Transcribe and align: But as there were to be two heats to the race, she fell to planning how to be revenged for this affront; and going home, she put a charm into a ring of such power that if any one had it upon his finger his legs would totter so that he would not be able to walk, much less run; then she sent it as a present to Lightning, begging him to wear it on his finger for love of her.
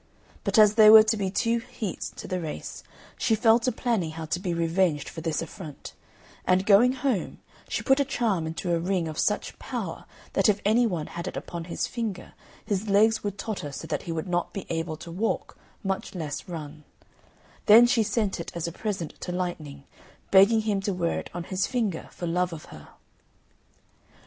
But 0.43 0.57
as 0.57 0.73
there 0.73 0.91
were 0.91 1.03
to 1.03 1.15
be 1.15 1.29
two 1.29 1.59
heats 1.59 2.09
to 2.15 2.27
the 2.27 2.39
race, 2.41 2.83
she 3.19 3.35
fell 3.35 3.59
to 3.59 3.71
planning 3.71 4.09
how 4.09 4.25
to 4.25 4.39
be 4.39 4.51
revenged 4.51 5.07
for 5.07 5.21
this 5.21 5.43
affront; 5.43 5.93
and 6.43 6.65
going 6.65 6.93
home, 6.93 7.37
she 7.69 7.83
put 7.83 7.99
a 7.99 8.03
charm 8.03 8.47
into 8.47 8.73
a 8.73 8.79
ring 8.79 9.07
of 9.07 9.19
such 9.19 9.59
power 9.59 10.05
that 10.33 10.49
if 10.49 10.59
any 10.65 10.87
one 10.87 11.05
had 11.05 11.27
it 11.27 11.37
upon 11.37 11.65
his 11.65 11.85
finger 11.85 12.33
his 12.65 12.89
legs 12.89 13.23
would 13.23 13.37
totter 13.37 13.71
so 13.71 13.85
that 13.85 14.01
he 14.01 14.11
would 14.11 14.27
not 14.27 14.53
be 14.53 14.65
able 14.71 14.97
to 14.97 15.11
walk, 15.11 15.55
much 15.83 16.15
less 16.15 16.49
run; 16.49 16.83
then 17.67 17.85
she 17.85 18.01
sent 18.01 18.39
it 18.39 18.51
as 18.55 18.67
a 18.67 18.71
present 18.71 19.11
to 19.21 19.31
Lightning, 19.31 19.83
begging 20.31 20.61
him 20.61 20.81
to 20.81 20.95
wear 20.95 21.19
it 21.19 21.29
on 21.31 21.43
his 21.43 21.67
finger 21.67 22.09
for 22.11 22.25
love 22.25 22.51
of 22.53 22.65
her. 22.73 22.87